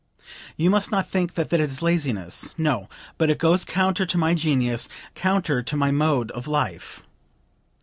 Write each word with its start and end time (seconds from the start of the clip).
You 0.57 0.71
must 0.71 0.89
not 0.89 1.07
think 1.07 1.35
that 1.35 1.53
it 1.53 1.59
is 1.61 1.83
laziness; 1.83 2.55
no! 2.57 2.89
but 3.19 3.29
it 3.29 3.37
goes 3.37 3.63
counter 3.63 4.03
to 4.03 4.17
my 4.17 4.33
genius, 4.33 4.89
counter 5.13 5.61
to 5.61 5.75
my 5.77 5.91
mode 5.91 6.31
of 6.31 6.47
life. 6.47 7.03